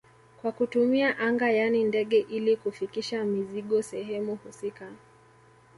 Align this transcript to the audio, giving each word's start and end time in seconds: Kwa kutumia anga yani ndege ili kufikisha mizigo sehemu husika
Kwa 0.41 0.51
kutumia 0.51 1.17
anga 1.19 1.51
yani 1.51 1.83
ndege 1.83 2.19
ili 2.19 2.57
kufikisha 2.57 3.25
mizigo 3.25 3.81
sehemu 3.81 4.35
husika 4.35 4.91